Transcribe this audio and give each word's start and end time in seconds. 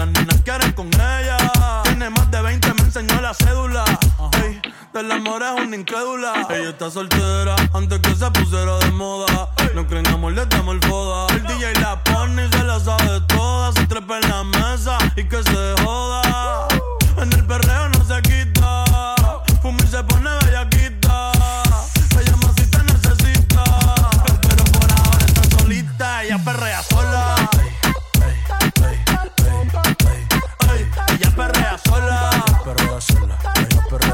Las 0.00 0.10
nenas 0.12 0.40
quieren 0.42 0.72
con 0.72 0.86
ella. 0.88 1.36
Tiene 1.82 2.08
más 2.08 2.30
de 2.30 2.40
20, 2.40 2.74
me 2.74 2.80
enseñó 2.80 3.20
la 3.20 3.34
cédula. 3.34 3.84
Ey, 4.42 4.58
del 4.94 5.12
amor 5.12 5.42
es 5.42 5.66
una 5.66 5.76
incrédula. 5.76 6.46
Ella 6.48 6.70
está 6.70 6.90
soltera 6.90 7.54
antes 7.74 7.98
que 8.00 8.14
se 8.14 8.30
pusiera 8.30 8.78
de 8.78 8.90
moda. 8.92 9.50
No 9.74 9.86
creen 9.86 10.06
amor, 10.06 10.32
le 10.32 10.46
damos 10.46 10.76
el 10.76 10.80
foda. 10.88 11.29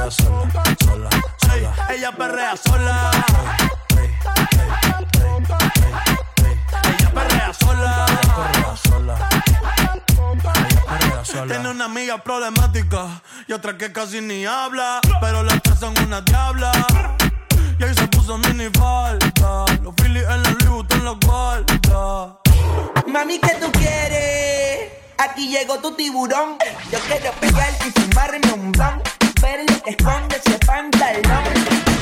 Perrea 0.07 0.11
sola, 0.11 1.11
sola, 1.41 1.91
ella 1.91 2.13
perrea 2.13 2.57
sola. 2.57 3.11
Ella 6.99 7.11
perrea 7.13 7.53
sola. 7.53 8.07
Sola. 11.25 11.49
Tiene 11.49 11.71
una 11.71 11.87
amiga 11.87 12.23
problemática 12.23 13.21
y 13.49 13.53
otra 13.53 13.77
que 13.77 13.93
casi 13.93 14.21
ni 14.21 14.47
habla, 14.47 15.01
pero 15.21 15.43
las 15.43 15.61
tres 15.63 15.81
son 15.81 15.95
una 15.99 16.21
diabla. 16.21 16.71
Y 17.79 17.85
ahí 17.85 17.95
se 17.95 18.07
puso 18.09 18.39
mini 18.39 18.69
falta. 18.79 19.65
Los 19.83 19.95
Phillies 19.97 20.23
en 20.23 20.43
la 20.43 20.51
Louis 20.51 20.69
Vuitton 20.69 21.05
los 21.05 21.19
guarda. 21.21 22.39
Mami, 23.09 23.39
¿qué 23.41 23.57
tú 23.61 23.73
quieres? 23.73 24.93
Aquí 25.19 25.49
llegó 25.49 25.79
tu 25.79 25.97
tiburón. 25.97 26.59
Yo 26.93 26.99
quiero 27.01 27.33
pegarte 27.41 27.89
y 27.89 27.91
fumarme 27.91 28.53
un 28.53 28.73
blunt. 28.73 29.16
Ver 29.87 29.97
lo 30.01 30.03
que 30.03 30.03
esconde 30.03 30.37
ese 30.37 30.59
pantalón. 30.67 31.45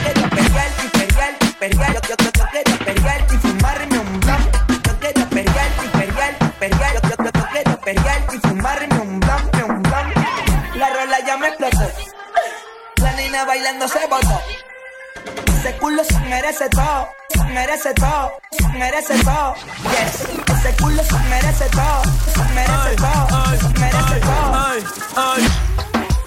Quiero 0.02 0.30
pegarte 0.30 0.84
y 0.84 0.88
pegarte 0.88 1.46
y 1.46 1.52
pegarte. 1.52 2.08
Yo, 2.08 2.08
yo, 2.08 2.16
yo, 2.16 2.30
yo 2.32 2.44
quiero 2.50 3.34
y 3.34 3.38
fumarme 3.38 3.98
un 3.98 4.20
blunt. 4.20 4.86
Yo 4.86 5.00
quiero 5.00 5.28
pegarte 5.28 5.84
y 5.84 5.88
pegarte 5.98 6.44
y 6.44 6.48
pegarte. 6.60 7.08
Yo, 7.08 7.16
yo, 7.16 7.30
yo, 7.30 7.62
yo 7.64 7.80
quiero 7.80 8.34
y 8.34 8.38
fumarme 8.38 9.00
un 9.00 9.20
blunt, 9.20 9.54
un 9.68 9.82
blunt. 9.82 10.14
La 10.76 10.90
rola 10.94 11.18
ya 11.26 11.36
me 11.36 11.48
explotó. 11.48 11.90
La 12.96 13.12
nena 13.12 13.44
bailando 13.44 13.88
se 13.88 14.06
botó. 14.06 14.40
Ese 15.58 15.76
culo 15.76 16.04
se 16.04 16.18
merece 16.20 16.68
todo, 16.70 17.08
se 17.30 17.44
merece 17.44 17.94
todo, 17.94 18.38
se 18.50 18.68
merece 18.68 19.24
todo. 19.24 19.54
Yes, 19.54 20.28
ese 20.58 20.76
culo 20.82 21.02
se 21.02 21.18
merece 21.30 21.64
todo, 21.70 22.02
se 22.34 22.44
merece 22.54 22.96
todo, 22.96 23.58
se 23.58 23.80
merece 23.80 24.20
todo. 24.20 24.54
Ay, 24.54 24.84
ay. 25.16 25.48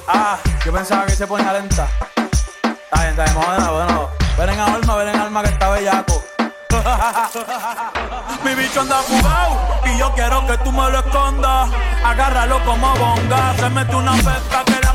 Ah, 0.08 0.40
yo 0.68 0.74
pensaba 0.74 1.06
que 1.06 1.14
se 1.14 1.26
ponía 1.26 1.54
lenta. 1.54 1.88
Está 2.18 3.00
bien, 3.00 3.12
está 3.12 3.24
bien, 3.24 3.58
de 3.58 3.94
nuevo. 3.94 4.12
Ven 4.38 4.50
en 4.50 4.60
alma, 4.60 4.96
ven 4.98 5.08
en 5.08 5.20
alma 5.22 5.42
que 5.44 5.50
está 5.50 5.70
bellaco. 5.70 6.22
Mi 8.44 8.54
bicho 8.54 8.82
anda 8.82 8.98
jugado 9.08 9.80
y 9.86 9.98
yo 9.98 10.14
quiero 10.14 10.46
que 10.46 10.58
tú 10.58 10.74
me 10.74 10.92
lo 10.92 11.00
escondas. 11.00 11.70
Agárralo 12.04 12.62
como 12.66 12.94
bonga. 12.96 13.56
Se 13.58 13.70
mete 13.70 13.96
una 13.96 14.12
pesca 14.12 14.66
que 14.66 14.87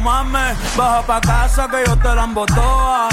mames. 0.00 0.56
Baja 0.76 1.02
pa' 1.06 1.20
casa 1.20 1.68
que 1.68 1.84
yo 1.86 1.96
te 1.96 2.14
la 2.14 2.24
embotoa. 2.24 3.08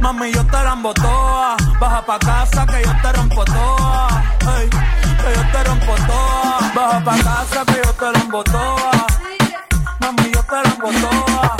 Mami, 0.00 0.32
yo 0.32 0.44
te 0.46 0.62
la 0.64 0.72
embotoa. 0.72 1.56
Baja 1.80 2.02
pa' 2.06 2.18
casa 2.18 2.66
que 2.66 2.82
yo 2.84 2.92
te 3.02 3.12
rompo 3.12 3.44
toa. 3.44 4.22
Que 4.40 5.30
yo 5.36 5.42
te 5.52 5.64
rompo 5.64 5.94
toa. 6.06 6.72
Baja 6.74 7.04
pa' 7.04 7.16
casa 7.16 7.64
que 7.66 7.80
yo 7.84 7.92
te 7.92 8.12
la 8.12 8.18
embotoa. 8.18 9.06
Mami, 10.00 10.30
yo 10.34 10.42
te 10.42 10.56
la 10.64 10.70
embotoa. 10.74 11.56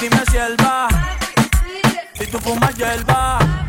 Dime 0.00 0.22
si 0.30 0.36
él 0.36 0.56
va. 0.64 0.88
Si 2.14 2.26
tú 2.26 2.38
fumas, 2.38 2.74
yo 2.76 2.86
él 2.86 3.04
va. 3.08 3.61